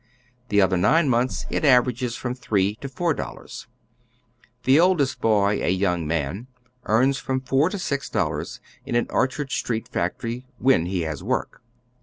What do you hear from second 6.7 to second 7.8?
earns from four to